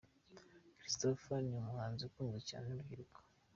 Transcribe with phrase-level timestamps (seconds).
[0.77, 3.17] Christopher ni umuhanzi ukunzwe cyane n’urubyiruko.